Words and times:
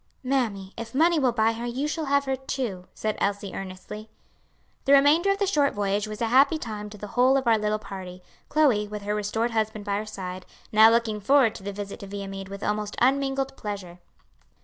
"Mammy, 0.23 0.73
if 0.77 0.95
money 0.95 1.19
will 1.19 1.31
buy 1.31 1.53
her, 1.53 1.65
you 1.67 1.87
shall 1.87 2.05
have 2.05 2.25
her, 2.25 2.35
too," 2.35 2.87
said 2.95 3.15
Elsie 3.21 3.53
earnestly. 3.53 4.09
The 4.85 4.93
remainder 4.93 5.29
of 5.29 5.37
the 5.37 5.45
short 5.45 5.75
voyage 5.75 6.07
was 6.07 6.21
a 6.23 6.29
happy 6.29 6.57
time 6.57 6.89
to 6.89 6.97
the 6.97 7.09
whole 7.13 7.37
of 7.37 7.45
our 7.45 7.59
little 7.59 7.77
party, 7.77 8.23
Chloe, 8.49 8.87
with 8.87 9.03
her 9.03 9.13
restored 9.13 9.51
husband 9.51 9.85
by 9.85 9.97
her 9.97 10.07
side, 10.07 10.47
now 10.71 10.89
looking 10.89 11.19
forward 11.21 11.53
to 11.53 11.61
the 11.61 11.71
visit 11.71 11.99
to 11.99 12.07
Viamede 12.07 12.49
with 12.49 12.63
almost 12.63 12.97
unmingled 12.99 13.55
pleasure. 13.55 13.99